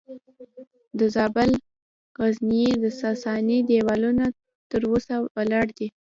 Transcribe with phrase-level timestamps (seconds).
[0.99, 1.61] د زابل د
[2.19, 4.25] غزنیې د ساساني دیوالونه
[4.71, 5.87] تر اوسه ولاړ دي